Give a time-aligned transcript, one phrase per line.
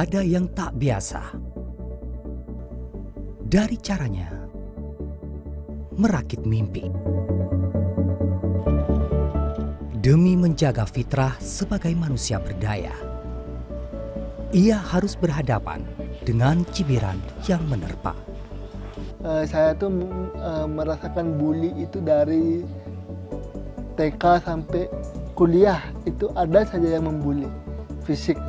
[0.00, 1.36] ada yang tak biasa.
[3.44, 4.32] Dari caranya
[6.00, 6.88] merakit mimpi.
[10.00, 12.96] Demi menjaga fitrah sebagai manusia berdaya,
[14.56, 15.84] ia harus berhadapan
[16.24, 18.16] dengan cibiran yang menerpa.
[19.20, 19.92] Uh, saya tuh
[20.40, 22.64] uh, merasakan bully itu dari
[24.00, 24.88] TK sampai
[25.36, 27.44] kuliah itu ada saja yang membuli
[28.08, 28.40] fisik.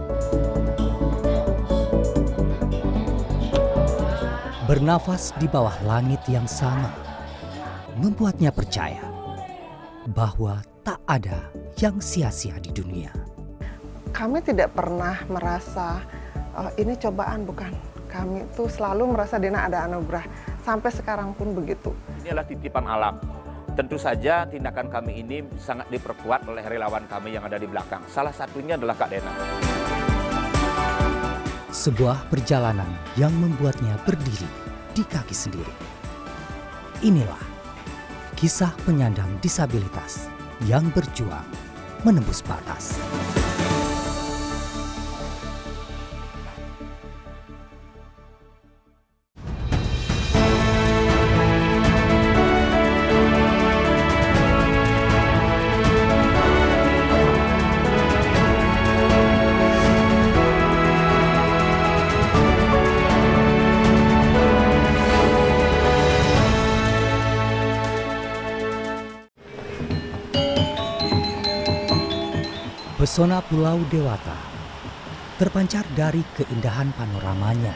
[4.71, 6.95] Bernafas di bawah langit yang sama
[7.99, 9.03] membuatnya percaya
[10.15, 13.11] bahwa tak ada yang sia-sia di dunia.
[14.15, 15.99] Kami tidak pernah merasa
[16.55, 17.75] oh, ini cobaan bukan.
[18.07, 20.23] Kami tuh selalu merasa Dina ada anugerah.
[20.63, 21.91] Sampai sekarang pun begitu.
[22.23, 23.19] Inilah titipan alam.
[23.75, 28.07] Tentu saja tindakan kami ini sangat diperkuat oleh relawan kami yang ada di belakang.
[28.07, 29.35] Salah satunya adalah Kak Dena.
[31.71, 34.51] Sebuah perjalanan yang membuatnya berdiri
[34.91, 35.71] di kaki sendiri.
[36.99, 37.39] Inilah
[38.35, 40.27] kisah penyandang disabilitas
[40.67, 41.47] yang berjuang
[42.03, 42.99] menembus batas.
[73.01, 74.37] Pesona Pulau Dewata
[75.41, 77.73] terpancar dari keindahan panoramanya.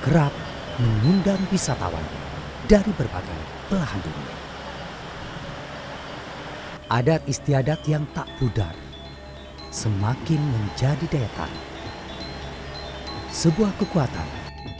[0.00, 0.32] Kerap
[0.80, 2.00] mengundang wisatawan
[2.64, 4.36] dari berbagai belahan dunia.
[6.88, 8.72] Adat istiadat yang tak pudar
[9.68, 11.64] semakin menjadi daya tarik.
[13.28, 14.28] Sebuah kekuatan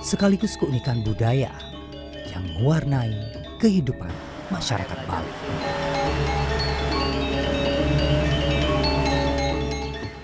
[0.00, 1.52] sekaligus keunikan budaya
[2.32, 3.12] yang mewarnai
[3.60, 4.16] kehidupan
[4.48, 6.39] masyarakat Bali.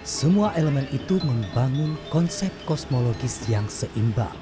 [0.06, 4.38] Semua elemen itu membangun konsep kosmologis yang seimbang,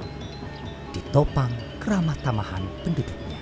[0.93, 1.49] ditopang
[1.81, 3.41] keramah tamahan penduduknya.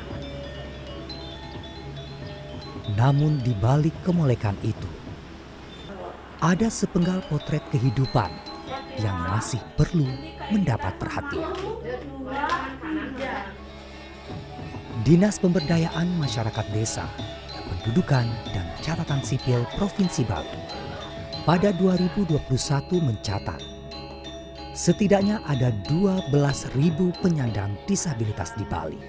[2.95, 4.87] Namun di balik kemolekan itu,
[6.39, 8.31] ada sepenggal potret kehidupan
[9.03, 10.07] yang masih perlu
[10.55, 11.51] mendapat perhatian.
[15.03, 17.11] Dinas Pemberdayaan Masyarakat Desa,
[17.67, 20.82] Pendudukan dan Catatan Sipil Provinsi Bali
[21.43, 22.39] pada 2021
[23.03, 23.59] mencatat
[24.79, 26.71] setidaknya ada 12.000
[27.19, 29.03] penyandang disabilitas di Bali.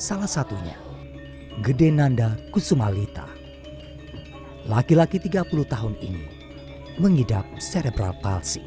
[0.00, 0.72] Salah satunya
[1.60, 3.28] Gede Nanda Kusumalita.
[4.64, 6.24] Laki-laki 30 tahun ini
[6.96, 8.64] mengidap cerebral palsy.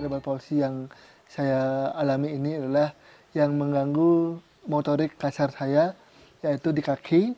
[0.00, 0.88] Cerebral palsy yang
[1.28, 2.96] saya alami ini adalah
[3.36, 5.92] yang mengganggu motorik kasar saya
[6.40, 7.36] yaitu di kaki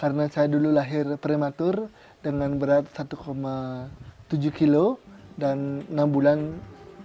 [0.00, 1.92] karena saya dulu lahir prematur
[2.26, 3.86] dengan berat 1,7
[4.50, 4.98] kilo
[5.38, 6.58] dan 6 bulan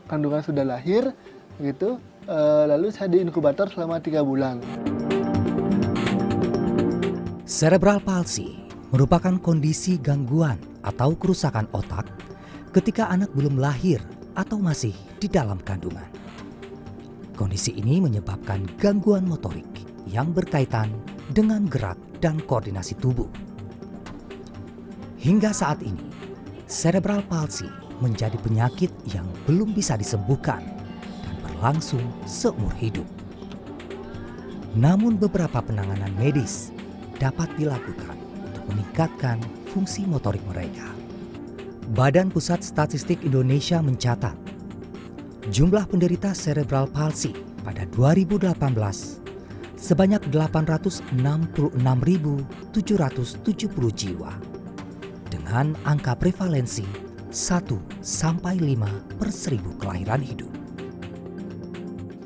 [0.10, 1.14] kandungan sudah lahir
[1.62, 4.58] gitu e, lalu saya di inkubator selama tiga bulan
[7.46, 8.58] Cerebral palsy
[8.90, 12.10] merupakan kondisi gangguan atau kerusakan otak
[12.74, 14.02] ketika anak belum lahir
[14.34, 16.08] atau masih di dalam kandungan.
[17.36, 19.68] Kondisi ini menyebabkan gangguan motorik
[20.08, 20.96] yang berkaitan
[21.28, 23.51] dengan gerak dan koordinasi tubuh.
[25.22, 26.02] Hingga saat ini,
[26.66, 27.70] cerebral palsy
[28.02, 30.66] menjadi penyakit yang belum bisa disembuhkan
[31.22, 33.06] dan berlangsung seumur hidup.
[34.74, 36.74] Namun beberapa penanganan medis
[37.22, 38.18] dapat dilakukan
[38.50, 39.38] untuk meningkatkan
[39.70, 40.90] fungsi motorik mereka.
[41.94, 44.34] Badan Pusat Statistik Indonesia mencatat
[45.54, 48.58] jumlah penderita cerebral palsy pada 2018
[49.78, 52.42] sebanyak 866.770
[53.94, 54.51] jiwa
[55.32, 56.84] dengan angka prevalensi
[57.32, 57.64] 1
[58.04, 60.52] sampai 5 per seribu kelahiran hidup.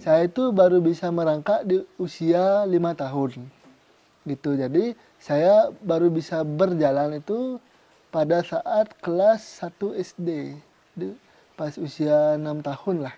[0.01, 3.45] Saya itu baru bisa merangkak di usia 5 tahun.
[4.25, 4.57] Gitu.
[4.57, 7.61] Jadi saya baru bisa berjalan itu
[8.09, 10.57] pada saat kelas 1 SD.
[11.53, 13.15] Pas usia 6 tahun lah.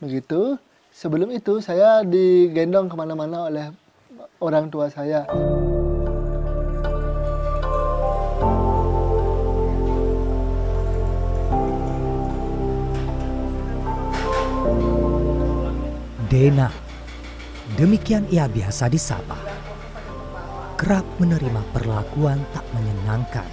[0.00, 0.56] Begitu.
[0.96, 3.68] Sebelum itu saya digendong ke mana-mana oleh
[4.40, 5.28] orang tua saya.
[16.36, 16.68] Dena.
[17.80, 19.40] Demikian ia biasa disapa.
[20.76, 23.48] Kerap menerima perlakuan tak menyenangkan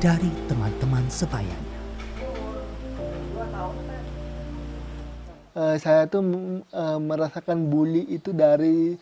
[0.00, 1.76] dari teman-teman sebayanya.
[5.52, 6.24] uh, saya tuh
[6.72, 8.96] uh, merasakan bully itu dari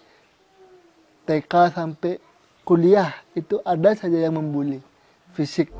[1.23, 2.19] TK sampai
[2.67, 4.83] kuliah itu ada saja yang membuli
[5.39, 5.71] fisik.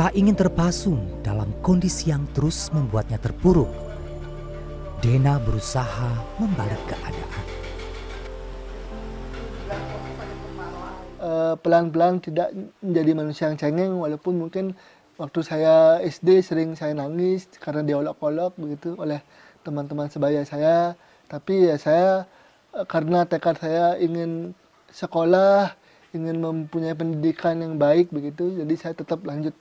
[0.00, 3.68] Tak ingin terpasung dalam kondisi yang terus membuatnya terpuruk,
[5.04, 7.44] Dena berusaha membalik keadaan.
[11.20, 12.48] Eh, pelan-pelan tidak
[12.80, 14.72] menjadi manusia yang cengeng walaupun mungkin
[15.20, 19.20] waktu saya SD sering saya nangis karena diolok-olok begitu oleh
[19.68, 20.96] teman-teman sebaya saya
[21.28, 22.24] tapi ya saya
[22.72, 24.56] eh, karena tekad saya ingin
[24.88, 25.76] sekolah
[26.16, 29.52] ingin mempunyai pendidikan yang baik begitu jadi saya tetap lanjut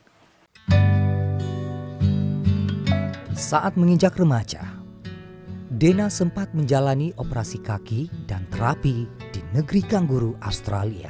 [3.39, 4.59] saat menginjak remaja
[5.71, 11.07] Dena sempat menjalani operasi kaki dan terapi di negeri kanguru Australia.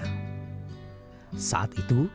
[1.34, 2.06] Saat itu,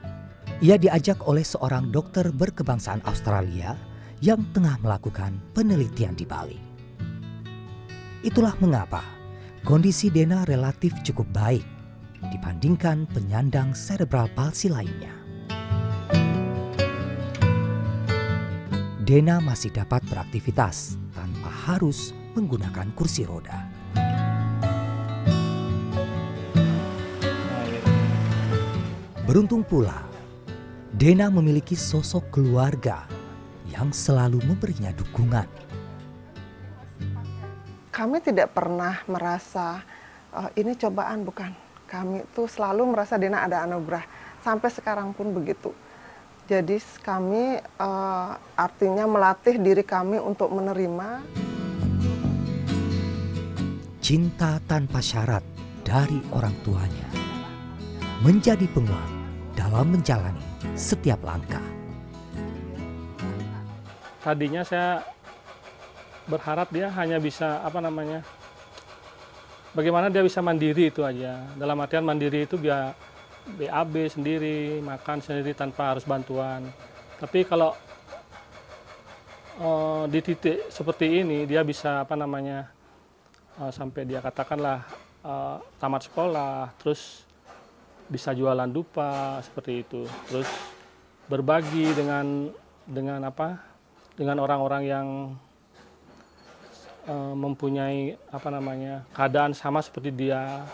[0.62, 3.74] ia diajak oleh seorang dokter berkebangsaan Australia
[4.22, 6.60] yang tengah melakukan penelitian di Bali.
[8.22, 9.02] Itulah mengapa
[9.66, 11.66] kondisi Dena relatif cukup baik
[12.30, 15.23] dibandingkan penyandang cerebral palsy lainnya.
[19.04, 23.68] Dena masih dapat beraktivitas tanpa harus menggunakan kursi roda.
[29.28, 30.08] Beruntung pula,
[30.88, 33.04] Dena memiliki sosok keluarga
[33.68, 35.52] yang selalu memberinya dukungan.
[37.92, 39.84] Kami tidak pernah merasa
[40.32, 41.52] oh, ini cobaan bukan.
[41.84, 44.08] Kami itu selalu merasa Dena ada anugerah.
[44.40, 45.76] Sampai sekarang pun begitu.
[46.44, 51.24] Jadi kami uh, artinya melatih diri kami untuk menerima
[54.04, 55.40] cinta tanpa syarat
[55.80, 57.08] dari orang tuanya
[58.20, 59.08] menjadi penguat
[59.56, 60.44] dalam menjalani
[60.76, 61.64] setiap langkah.
[64.20, 65.00] Tadinya saya
[66.28, 68.20] berharap dia hanya bisa apa namanya
[69.72, 71.40] bagaimana dia bisa mandiri itu aja.
[71.56, 72.92] Dalam artian mandiri itu dia
[73.44, 76.64] BAB sendiri, makan sendiri tanpa harus bantuan.
[77.20, 77.76] Tapi kalau
[79.60, 82.72] uh, di titik seperti ini dia bisa apa namanya
[83.60, 84.82] uh, sampai dia katakanlah
[85.20, 87.24] uh, tamat sekolah, terus
[88.08, 90.48] bisa jualan dupa seperti itu terus
[91.24, 92.52] berbagi dengan
[92.84, 93.56] dengan apa
[94.12, 95.08] dengan orang-orang yang
[97.08, 100.68] uh, mempunyai apa namanya keadaan sama seperti dia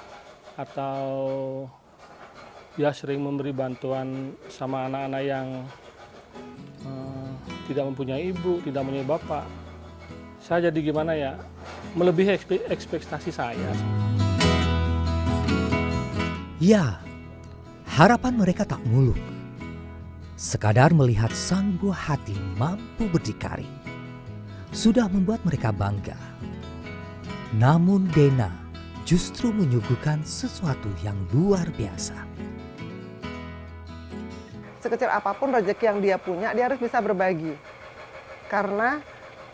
[0.58, 1.06] atau
[2.78, 5.46] dia sering memberi bantuan sama anak-anak yang
[6.86, 7.30] uh,
[7.66, 9.44] tidak mempunyai ibu tidak mempunyai bapak
[10.38, 11.32] saya jadi gimana ya
[11.98, 12.38] melebihi
[12.70, 13.70] ekspektasi saya
[16.60, 17.00] ya
[18.00, 19.18] Harapan mereka tak muluk.
[20.38, 23.66] Sekadar melihat sang buah hati mampu berdikari.
[24.70, 26.14] Sudah membuat mereka bangga.
[27.58, 28.48] Namun Dena
[29.02, 32.29] justru menyuguhkan sesuatu yang luar biasa.
[34.80, 37.52] Sekecil apa pun rezeki yang dia punya, dia harus bisa berbagi.
[38.48, 38.98] Karena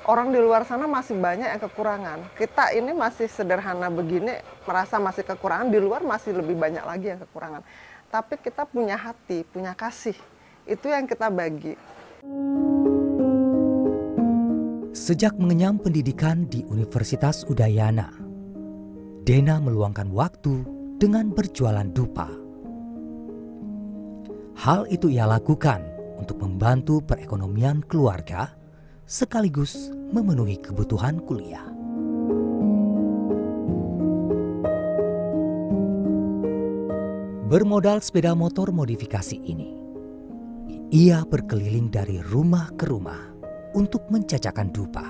[0.06, 2.18] orang di luar sana masih banyak yang kekurangan.
[2.38, 7.20] Kita ini masih sederhana begini, merasa masih kekurangan, di luar masih lebih banyak lagi yang
[7.26, 7.66] kekurangan
[8.10, 10.16] tapi kita punya hati, punya kasih.
[10.66, 11.74] Itu yang kita bagi.
[14.96, 18.10] Sejak mengenyam pendidikan di Universitas Udayana,
[19.22, 20.64] Dena meluangkan waktu
[20.96, 22.45] dengan berjualan dupa.
[24.56, 25.84] Hal itu ia lakukan
[26.16, 28.56] untuk membantu perekonomian keluarga
[29.04, 31.68] sekaligus memenuhi kebutuhan kuliah.
[37.46, 39.76] Bermodal sepeda motor modifikasi ini,
[40.88, 43.36] ia berkeliling dari rumah ke rumah
[43.76, 45.06] untuk mencacakan dupa.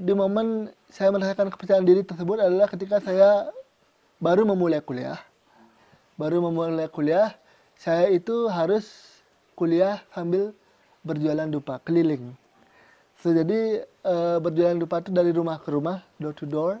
[0.00, 3.50] Di momen saya merasakan kepercayaan diri tersebut adalah ketika saya
[4.16, 5.29] baru memulai kuliah.
[6.20, 7.32] Baru memulai kuliah,
[7.80, 8.84] saya itu harus
[9.56, 10.52] kuliah sambil
[11.00, 12.36] berjualan dupa, keliling.
[13.24, 16.76] So, jadi e, berjualan dupa itu dari rumah ke rumah, door to door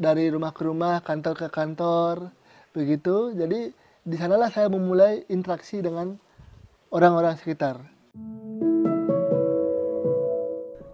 [0.00, 2.32] dari rumah ke rumah, kantor ke kantor,
[2.72, 3.36] begitu.
[3.36, 3.68] Jadi
[4.00, 6.16] di sanalah saya memulai interaksi dengan
[6.88, 7.84] orang-orang sekitar.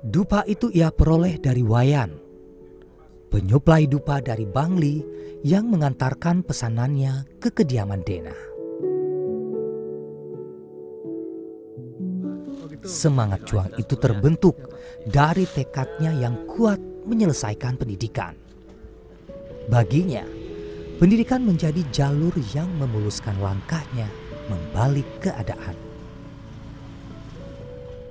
[0.02, 2.14] Dupa itu ia peroleh dari Wayan,
[3.30, 5.02] penyuplai dupa dari Bangli
[5.44, 8.32] yang mengantarkan pesanannya ke kediaman Dena.
[12.84, 14.56] Semangat juang itu terbentuk
[15.04, 18.32] dari tekadnya yang kuat menyelesaikan pendidikan.
[19.68, 20.24] Baginya,
[20.96, 24.08] pendidikan menjadi jalur yang memuluskan langkahnya
[24.48, 25.76] membalik keadaan.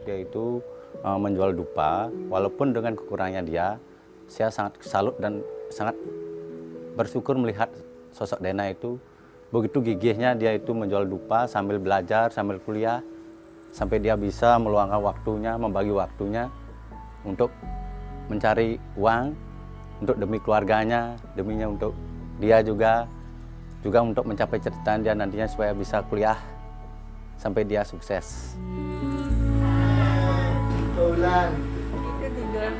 [0.03, 0.59] dia itu
[1.01, 3.79] uh, menjual dupa walaupun dengan kekurangannya dia
[4.27, 5.39] saya sangat salut dan
[5.71, 5.95] sangat
[6.93, 7.69] bersyukur melihat
[8.13, 9.01] sosok Dena itu
[9.53, 13.05] begitu gigihnya dia itu menjual dupa sambil belajar sambil kuliah
[13.73, 16.49] sampai dia bisa meluangkan waktunya membagi waktunya
[17.25, 17.49] untuk
[18.29, 19.33] mencari uang
[20.01, 21.93] untuk demi keluarganya deminya untuk
[22.41, 23.05] dia juga
[23.83, 26.39] juga untuk mencapai cita dia nantinya supaya bisa kuliah
[27.35, 28.55] sampai dia sukses.
[30.95, 31.05] Itu
[32.23, 32.71] tidur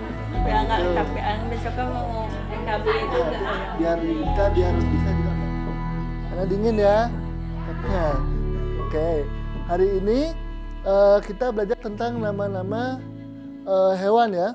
[0.44, 2.28] ya nggak kecapean besok kan mau
[2.64, 3.44] Itu nggak
[3.76, 5.34] Biar kita biar bisa juga.
[6.32, 7.00] Karena dingin ya.
[8.88, 9.12] Oke.
[9.68, 10.20] Hari ini
[10.88, 13.00] eh, kita belajar tentang nama-nama
[13.68, 14.50] eh, hewan ya.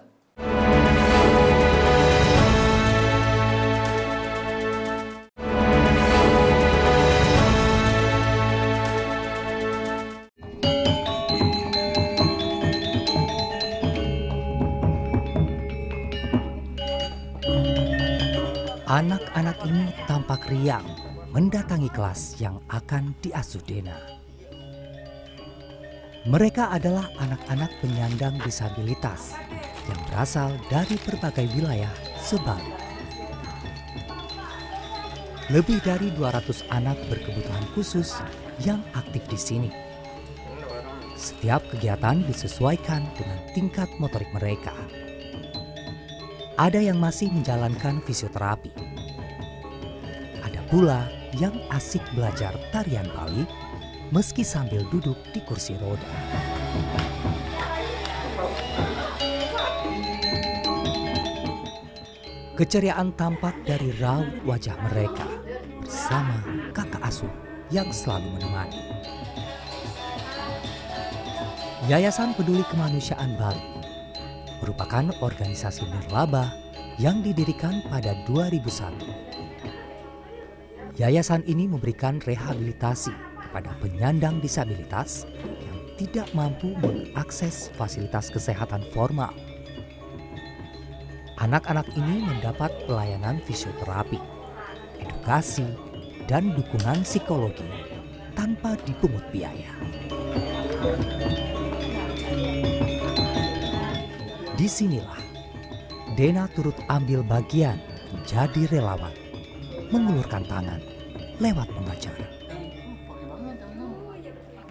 [18.98, 20.82] Anak-anak ini tampak riang
[21.30, 23.94] mendatangi kelas yang akan diasuh Dena.
[26.26, 29.38] Mereka adalah anak-anak penyandang disabilitas
[29.86, 32.74] yang berasal dari berbagai wilayah sebalik.
[35.54, 38.18] Lebih dari 200 anak berkebutuhan khusus
[38.66, 39.70] yang aktif di sini.
[41.14, 44.74] Setiap kegiatan disesuaikan dengan tingkat motorik mereka.
[46.58, 48.74] Ada yang masih menjalankan fisioterapi.
[50.42, 51.06] Ada pula
[51.38, 53.46] yang asik belajar tarian Bali
[54.10, 56.10] meski sambil duduk di kursi roda.
[62.58, 65.30] Keceriaan tampak dari raut wajah mereka
[65.78, 66.42] bersama
[66.74, 67.30] kakak asuh
[67.70, 68.82] yang selalu menemani.
[71.86, 73.77] Yayasan Peduli Kemanusiaan Bali
[74.68, 76.52] merupakan organisasi nirlaba
[77.00, 79.00] yang didirikan pada 2001.
[81.00, 83.16] Yayasan ini memberikan rehabilitasi
[83.48, 89.32] kepada penyandang disabilitas yang tidak mampu mengakses fasilitas kesehatan formal.
[91.40, 94.20] Anak-anak ini mendapat pelayanan fisioterapi,
[95.00, 95.64] edukasi,
[96.28, 97.64] dan dukungan psikologi
[98.36, 99.72] tanpa dipungut biaya.
[104.58, 105.22] Di sinilah
[106.18, 107.78] Dena turut ambil bagian
[108.10, 109.14] menjadi relawan,
[109.94, 110.82] mengulurkan tangan
[111.38, 112.26] lewat pengacara.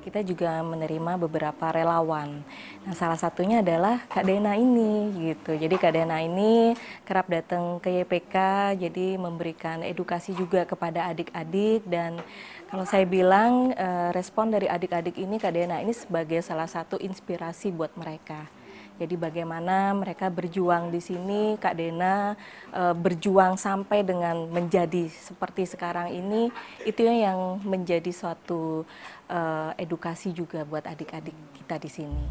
[0.08, 2.40] kita juga menerima beberapa relawan.
[2.88, 5.52] Nah, salah satunya adalah Kak Dena ini gitu.
[5.60, 6.72] Jadi Kak Dena ini
[7.04, 8.36] kerap datang ke YPK
[8.80, 12.24] jadi memberikan edukasi juga kepada adik-adik dan
[12.72, 17.76] kalau saya bilang eh, respon dari adik-adik ini Kak Dena ini sebagai salah satu inspirasi
[17.76, 18.57] buat mereka.
[18.98, 22.34] Jadi bagaimana mereka berjuang di sini, Kak Dena
[22.74, 26.50] e, berjuang sampai dengan menjadi seperti sekarang ini,
[26.82, 28.90] itu yang menjadi suatu
[29.30, 29.40] e,
[29.78, 32.24] edukasi juga buat adik-adik kita di sini.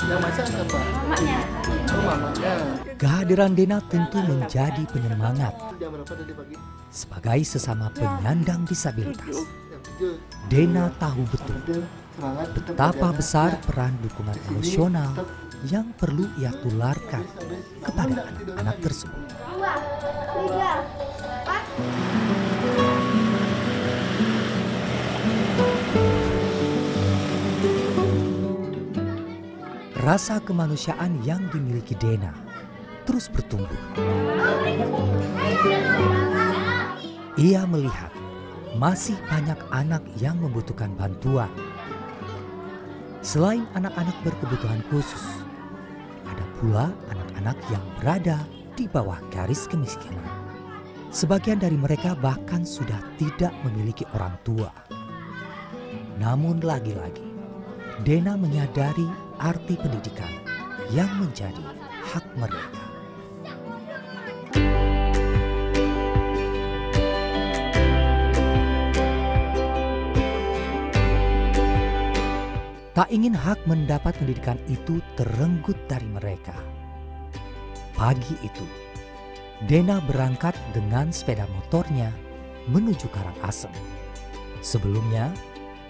[0.00, 0.80] Yang masak siapa?
[0.80, 1.40] Mamanya.
[1.92, 2.52] Oh, mamanya.
[2.96, 6.56] Kehadiran Dena tentu menjadi penyemangat Jam berapa tadi pagi?
[6.88, 9.44] sebagai sesama penyandang disabilitas.
[10.48, 11.84] Dena tahu betul
[12.56, 15.12] betapa besar peran dukungan emosional
[15.68, 17.24] yang perlu ia tularkan
[17.84, 19.24] kepada anak-anak tersebut.
[30.00, 32.32] Rasa kemanusiaan yang dimiliki Dena
[33.04, 33.76] terus bertumbuh.
[37.36, 38.12] Ia melihat
[38.80, 41.52] masih banyak anak yang membutuhkan bantuan.
[43.20, 45.44] Selain anak-anak berkebutuhan khusus,
[46.24, 48.40] ada pula anak-anak yang berada
[48.80, 50.24] di bawah garis kemiskinan.
[51.12, 54.72] Sebagian dari mereka bahkan sudah tidak memiliki orang tua.
[56.16, 57.28] Namun lagi-lagi,
[58.08, 59.04] Dena menyadari
[59.36, 60.32] arti pendidikan
[60.88, 61.76] yang menjadi
[62.16, 62.89] hak mereka.
[72.90, 76.58] Tak ingin hak mendapat pendidikan itu terenggut dari mereka.
[77.94, 78.66] Pagi itu,
[79.70, 82.10] Dena berangkat dengan sepeda motornya
[82.66, 83.70] menuju Karangasem.
[84.58, 85.30] Sebelumnya,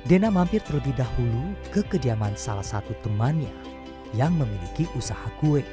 [0.04, 3.52] Dena mampir terlebih dahulu ke kediaman salah satu temannya
[4.12, 5.64] yang memiliki usaha kue.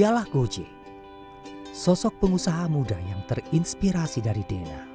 [0.00, 0.64] Ialah Goje,
[1.76, 4.88] sosok pengusaha muda yang terinspirasi dari Dena.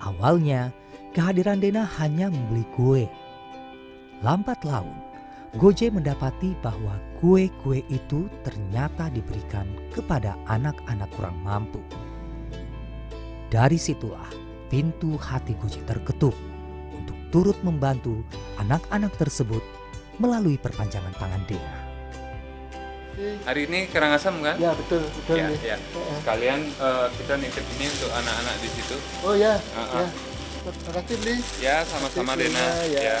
[0.00, 0.72] Awalnya,
[1.12, 3.04] kehadiran Dena hanya membeli kue.
[4.24, 4.96] Lambat laun,
[5.60, 11.84] Goje mendapati bahwa kue-kue itu ternyata diberikan kepada anak-anak kurang mampu.
[13.52, 14.32] Dari situlah
[14.72, 16.32] pintu hati Goje terketuk
[16.96, 18.24] untuk turut membantu
[18.64, 19.60] anak-anak tersebut
[20.16, 21.87] melalui perpanjangan tangan Dena.
[23.18, 24.56] Hari ini Karangasem kan?
[24.62, 25.36] Ya betul betul.
[25.42, 25.58] Ya, nih.
[25.74, 25.76] ya.
[25.76, 26.16] Heeh.
[26.22, 28.96] Sekalian eh, kita nitip ini untuk anak-anak di situ.
[29.26, 30.06] Oh ya, Heeh.
[30.06, 30.08] ya.
[30.68, 31.34] Terima kasih Bli.
[31.58, 32.54] Ya, sama-sama kasih,
[32.94, 33.00] ya.
[33.02, 33.20] Ya.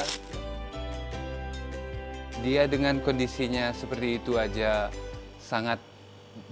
[2.38, 4.94] Dia dengan kondisinya seperti itu aja
[5.42, 5.82] sangat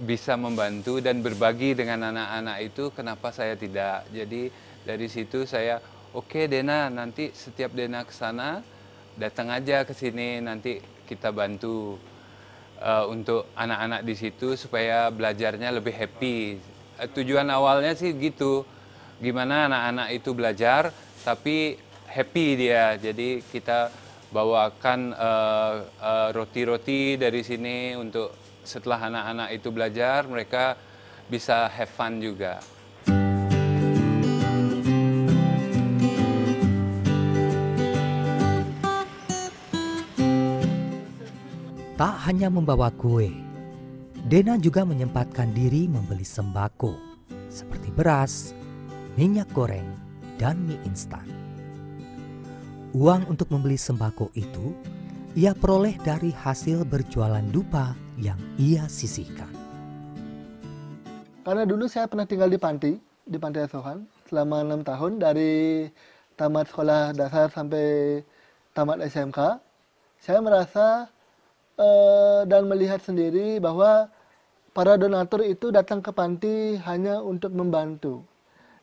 [0.03, 4.03] bisa membantu dan berbagi dengan anak-anak itu kenapa saya tidak.
[4.11, 4.51] Jadi
[4.83, 5.79] dari situ saya
[6.11, 8.59] oke Dena nanti setiap Dena ke sana
[9.15, 11.95] datang aja ke sini nanti kita bantu
[12.81, 16.37] eh, untuk anak-anak di situ supaya belajarnya lebih happy.
[17.01, 18.63] Eh, tujuan awalnya sih gitu.
[19.17, 20.93] Gimana anak-anak itu belajar
[21.25, 22.95] tapi happy dia.
[22.97, 23.89] Jadi kita
[24.29, 25.75] bawakan eh,
[26.33, 28.33] roti-roti dari sini untuk
[28.67, 30.75] setelah anak-anak itu belajar mereka
[31.31, 32.59] bisa have fun juga.
[42.27, 43.31] Hanya membawa kue,
[44.27, 48.51] Dena juga menyempatkan diri membeli sembako seperti beras,
[49.15, 49.87] minyak goreng,
[50.35, 51.23] dan mie instan.
[52.91, 54.75] Uang untuk membeli sembako itu
[55.39, 59.55] ia peroleh dari hasil berjualan dupa yang ia sisihkan.
[61.47, 62.91] Karena dulu saya pernah tinggal di panti,
[63.23, 65.87] di panti asuhan selama enam tahun dari
[66.35, 68.19] tamat sekolah dasar sampai
[68.75, 69.63] tamat SMK.
[70.19, 71.07] Saya merasa
[71.77, 74.09] eh, dan melihat sendiri bahwa
[74.73, 78.21] para donatur itu datang ke panti hanya untuk membantu.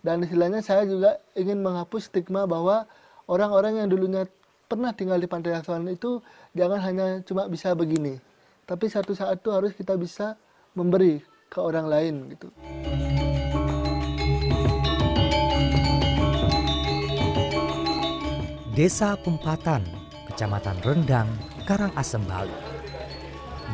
[0.05, 2.85] Dan istilahnya saya juga ingin menghapus stigma bahwa
[3.31, 4.29] orang-orang yang dulunya
[4.69, 6.21] pernah tinggal di pantai asuhan itu
[6.53, 8.21] jangan hanya cuma bisa begini.
[8.65, 10.37] Tapi satu saat itu harus kita bisa
[10.75, 12.49] memberi ke orang lain gitu.
[18.75, 19.87] Desa Pempatan,
[20.27, 21.31] Kecamatan Rendang,
[21.63, 22.64] Karangasem, Bali.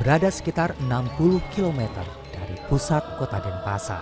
[0.01, 1.93] Berada sekitar 60 km
[2.33, 4.01] dari pusat kota Denpasar.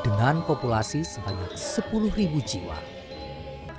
[0.00, 2.16] Dengan populasi sebanyak 10.000
[2.48, 2.78] jiwa.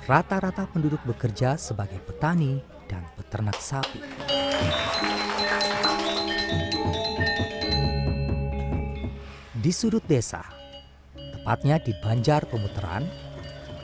[0.06, 3.98] Rata-rata penduduk bekerja sebagai petani dan peternak sapi.
[9.58, 10.46] Di sudut desa,
[11.18, 13.02] tepatnya di Banjar Pemuteran,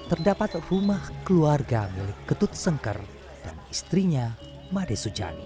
[0.07, 3.03] terdapat rumah keluarga milik Ketut Sengker
[3.43, 5.45] dan istrinya Made Sujani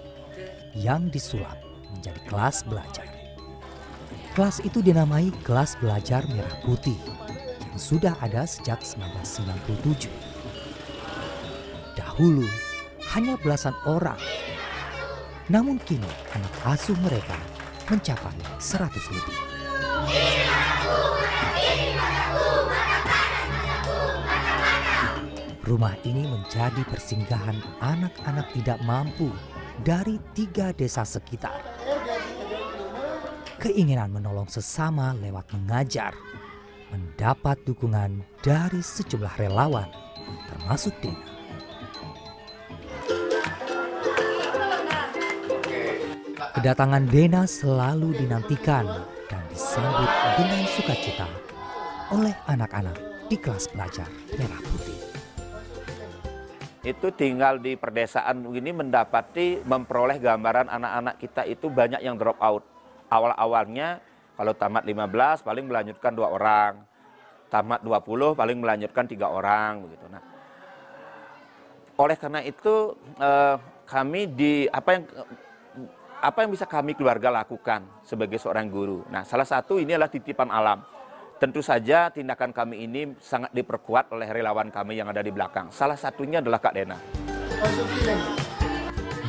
[0.71, 1.59] yang disulap
[1.91, 3.03] menjadi kelas belajar.
[4.31, 6.95] Kelas itu dinamai kelas belajar merah putih
[7.59, 10.07] yang sudah ada sejak 1997.
[11.99, 12.47] Dahulu
[13.11, 14.21] hanya belasan orang,
[15.51, 17.35] namun kini anak asuh mereka
[17.91, 19.37] mencapai 100 lebih.
[25.67, 29.27] Rumah ini menjadi persinggahan anak-anak tidak mampu
[29.83, 31.59] dari tiga desa sekitar.
[33.59, 36.15] Keinginan menolong sesama lewat mengajar
[36.87, 39.91] mendapat dukungan dari sejumlah relawan,
[40.47, 41.27] termasuk Dena.
[46.55, 48.87] Kedatangan Dena selalu dinantikan
[49.27, 51.27] dan disambut dengan sukacita
[52.15, 52.95] oleh anak-anak
[53.27, 54.07] di kelas belajar
[54.39, 54.96] merah putih.
[56.87, 62.63] Itu tinggal di perdesaan ini mendapati memperoleh gambaran anak-anak kita itu banyak yang drop out.
[63.11, 63.99] Awal-awalnya
[64.39, 66.79] kalau tamat 15 paling melanjutkan dua orang,
[67.51, 70.07] tamat 20 paling melanjutkan tiga orang begitu.
[70.07, 70.23] Nah,
[71.99, 75.03] oleh karena itu eh, kami di apa yang
[76.23, 79.03] apa yang bisa kami keluarga lakukan sebagai seorang guru.
[79.11, 80.81] Nah, salah satu ini adalah titipan alam.
[81.37, 85.69] Tentu saja tindakan kami ini sangat diperkuat oleh relawan kami yang ada di belakang.
[85.69, 86.97] Salah satunya adalah Kak Dena.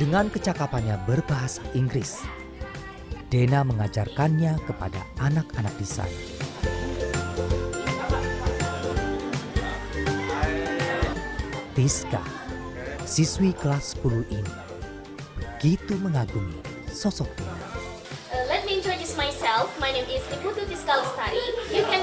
[0.01, 2.25] Dengan kecakapannya berbahasa Inggris,
[3.29, 6.19] Dena mengajarkannya kepada anak-anak di sana.
[11.77, 12.25] Tiska,
[13.05, 14.57] siswi kelas 10 ini,
[15.37, 16.57] begitu mengagumi
[16.89, 17.69] sosok Dena.
[18.33, 19.69] Uh, let me introduce myself.
[19.77, 21.58] My name is Niputu Tiska Lestari.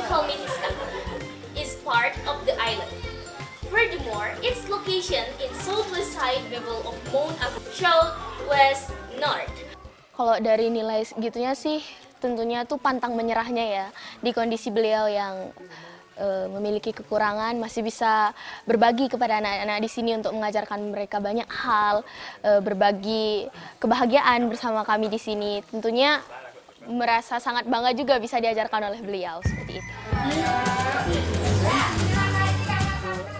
[0.06, 0.70] Tiska.
[1.58, 2.94] Is part of the island.
[3.74, 9.50] Furthermore, its location in southwest side bevel of Mount Abu, southwest north.
[10.14, 11.82] Kalau dari nilai gitunya sih
[12.22, 13.88] tentunya tuh pantang menyerahnya ya
[14.22, 15.50] di kondisi beliau yang
[16.16, 18.32] e, memiliki kekurangan masih bisa
[18.64, 22.06] berbagi kepada anak-anak di sini untuk mengajarkan mereka banyak hal,
[22.46, 23.50] e, berbagi
[23.82, 25.66] kebahagiaan bersama kami di sini.
[25.68, 26.22] Tentunya
[26.90, 29.92] merasa sangat bangga juga bisa diajarkan oleh beliau seperti itu.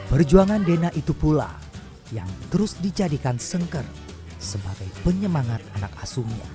[0.10, 1.50] Perjuangan Dena itu pula
[2.14, 3.84] yang terus dijadikan sengker
[4.38, 6.46] sebagai penyemangat anak asuhnya.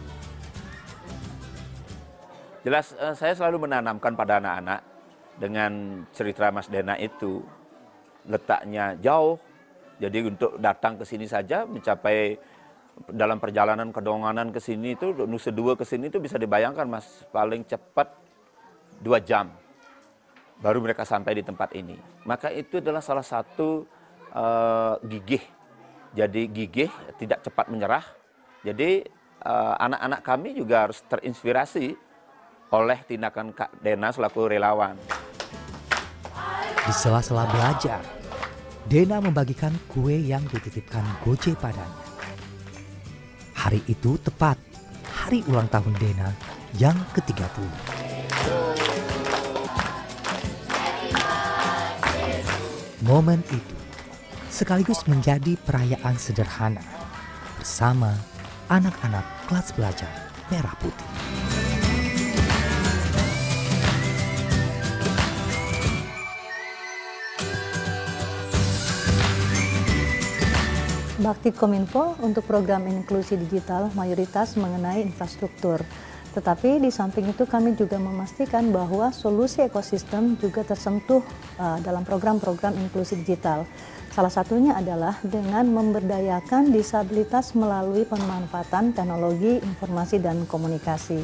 [2.60, 4.80] Jelas uh, saya selalu menanamkan pada anak-anak
[5.40, 7.40] dengan cerita Mas Dena itu
[8.28, 9.40] letaknya jauh.
[10.00, 12.36] Jadi untuk datang ke sini saja mencapai
[13.10, 17.64] dalam perjalanan kedonganan ke sini itu Nusa Dua ke sini itu bisa dibayangkan Mas paling
[17.64, 18.12] cepat
[19.00, 19.48] dua jam
[20.60, 21.96] baru mereka sampai di tempat ini.
[22.28, 23.88] Maka itu adalah salah satu
[24.36, 25.40] uh, gigih.
[26.12, 28.02] Jadi gigih tidak cepat menyerah.
[28.60, 29.06] Jadi
[29.40, 31.96] eh, anak-anak uh, kami juga harus terinspirasi
[32.74, 34.98] oleh tindakan Kak Dena selaku relawan.
[36.84, 38.02] Di sela-sela belajar,
[38.90, 41.99] Dena membagikan kue yang dititipkan Goce padanya.
[43.60, 44.56] Hari itu tepat
[45.04, 46.32] hari ulang tahun Dena
[46.80, 47.60] yang ke-30.
[53.04, 53.76] Momen itu
[54.48, 56.80] sekaligus menjadi perayaan sederhana
[57.60, 58.16] bersama
[58.72, 60.08] anak-anak kelas belajar
[60.48, 61.29] merah putih.
[71.20, 75.84] Bakti Kominfo untuk program inklusi digital mayoritas mengenai infrastruktur.
[76.32, 81.20] Tetapi di samping itu kami juga memastikan bahwa solusi ekosistem juga tersentuh
[81.60, 83.68] uh, dalam program-program inklusi digital.
[84.08, 91.20] Salah satunya adalah dengan memberdayakan disabilitas melalui pemanfaatan teknologi informasi dan komunikasi.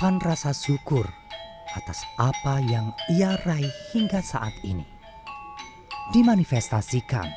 [0.00, 1.04] Luapan rasa syukur
[1.76, 4.88] atas apa yang ia raih hingga saat ini
[6.16, 7.28] dimanifestasikan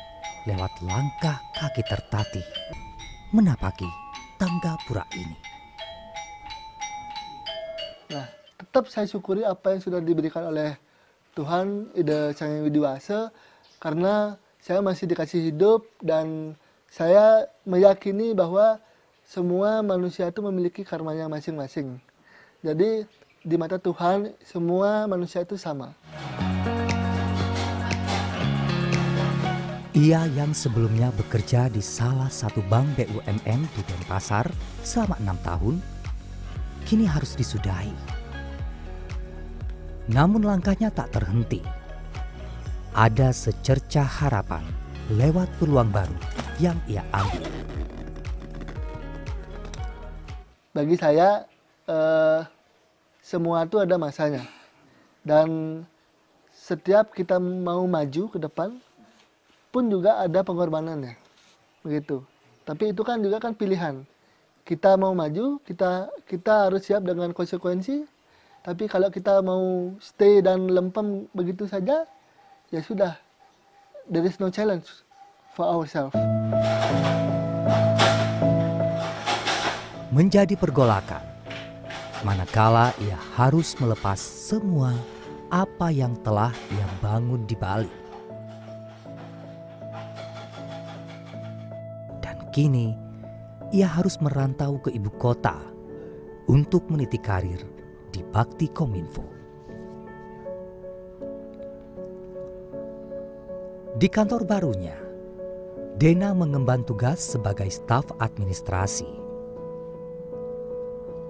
[0.48, 2.40] lewat langkah kaki tertatih
[3.36, 3.84] menapaki
[4.40, 5.36] tangga pura ini.
[8.16, 10.72] Nah, tetap saya syukuri apa yang sudah diberikan oleh
[11.36, 13.28] Tuhan Ida Sang Widiwasa
[13.76, 16.56] karena saya masih dikasih hidup dan
[16.88, 18.80] saya meyakini bahwa
[19.28, 22.00] semua manusia itu memiliki karmanya masing-masing.
[22.64, 23.04] Jadi
[23.44, 25.92] di mata Tuhan semua manusia itu sama.
[29.92, 34.48] Ia yang sebelumnya bekerja di salah satu bank BUMN di Denpasar
[34.80, 35.76] selama enam tahun,
[36.88, 37.92] kini harus disudahi.
[40.08, 41.60] Namun langkahnya tak terhenti.
[42.96, 44.64] Ada secerca harapan
[45.12, 46.16] lewat peluang baru
[46.56, 47.44] yang ia ambil.
[50.72, 51.44] Bagi saya,
[51.86, 52.53] eh,
[53.24, 54.44] semua itu ada masanya.
[55.24, 55.80] Dan
[56.52, 58.76] setiap kita mau maju ke depan
[59.72, 61.16] pun juga ada pengorbanannya.
[61.80, 62.20] Begitu.
[62.68, 64.04] Tapi itu kan juga kan pilihan.
[64.68, 68.04] Kita mau maju, kita kita harus siap dengan konsekuensi.
[68.64, 72.04] Tapi kalau kita mau stay dan lempem begitu saja,
[72.68, 73.16] ya sudah.
[74.04, 74.88] There is no challenge
[75.56, 76.16] for ourselves.
[80.12, 81.33] Menjadi pergolakan
[82.24, 84.96] manakala ia harus melepas semua
[85.52, 87.92] apa yang telah ia bangun di Bali.
[92.24, 92.96] Dan kini
[93.76, 95.60] ia harus merantau ke ibu kota
[96.48, 97.60] untuk meniti karir
[98.08, 99.28] di Bakti Kominfo.
[103.94, 104.96] Di kantor barunya,
[105.94, 109.23] Dena mengemban tugas sebagai staf administrasi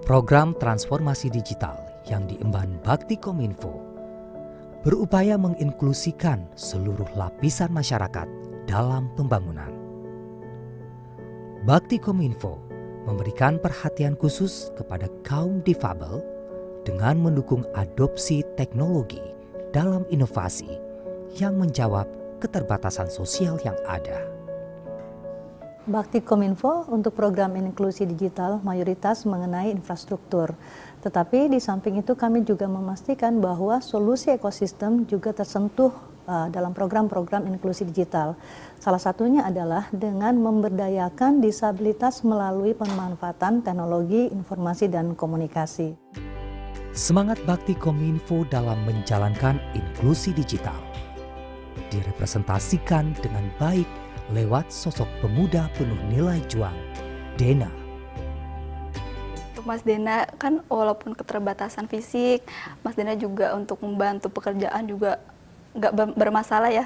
[0.05, 3.73] Program transformasi digital yang diemban Bakti Kominfo
[4.85, 8.29] berupaya menginklusikan seluruh lapisan masyarakat
[8.69, 9.73] dalam pembangunan.
[11.65, 12.61] Bakti Kominfo
[13.09, 16.21] memberikan perhatian khusus kepada kaum difabel
[16.85, 19.25] dengan mendukung adopsi teknologi
[19.73, 20.69] dalam inovasi
[21.41, 22.05] yang menjawab
[22.37, 24.34] keterbatasan sosial yang ada.
[25.85, 30.57] Bakti Kominfo untuk program inklusi digital mayoritas mengenai infrastruktur.
[31.05, 35.93] Tetapi di samping itu kami juga memastikan bahwa solusi ekosistem juga tersentuh
[36.25, 38.33] uh, dalam program-program inklusi digital.
[38.81, 45.93] Salah satunya adalah dengan memberdayakan disabilitas melalui pemanfaatan teknologi informasi dan komunikasi.
[46.97, 50.81] Semangat bakti Kominfo dalam menjalankan inklusi digital
[51.93, 56.73] direpresentasikan dengan baik lewat sosok pemuda penuh nilai juang,
[57.37, 57.69] Dena.
[59.65, 62.45] Mas Dena kan walaupun keterbatasan fisik,
[62.85, 65.17] Mas Dena juga untuk membantu pekerjaan juga
[65.73, 66.85] nggak bermasalah ya.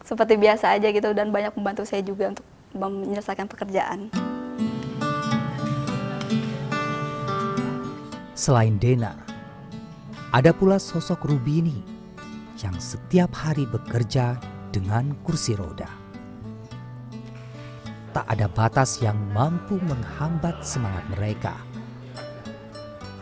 [0.00, 4.08] Seperti biasa aja gitu dan banyak membantu saya juga untuk menyelesaikan pekerjaan.
[8.32, 9.12] Selain Dena,
[10.32, 11.84] ada pula sosok Rubini
[12.64, 14.40] yang setiap hari bekerja
[14.72, 16.01] dengan kursi roda
[18.12, 21.56] tak ada batas yang mampu menghambat semangat mereka.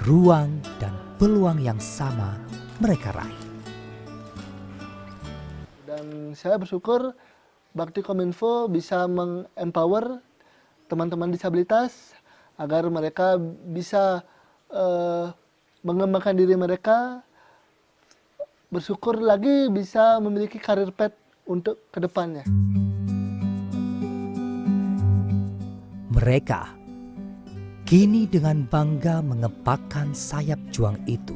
[0.03, 2.35] Ruang dan peluang yang sama
[2.83, 3.43] mereka raih.
[5.87, 7.15] Dan saya bersyukur
[7.71, 10.19] Bakti Kominfo bisa mengempower
[10.91, 12.19] teman-teman disabilitas
[12.59, 13.39] agar mereka
[13.71, 14.27] bisa
[14.75, 15.31] uh,
[15.87, 17.23] mengembangkan diri mereka.
[18.75, 21.15] Bersyukur lagi bisa memiliki karir pet
[21.47, 22.47] untuk ke depannya.
[26.21, 26.77] Mereka
[27.89, 31.33] kini dengan bangga mengepakkan sayap juang itu.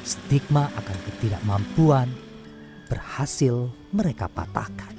[0.00, 2.08] Stigma akan ketidakmampuan
[2.88, 4.96] berhasil mereka patahkan.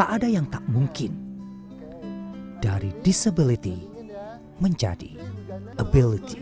[0.00, 1.12] Tak ada yang tak mungkin
[2.64, 3.84] dari disability
[4.64, 5.12] menjadi
[5.76, 6.40] ability.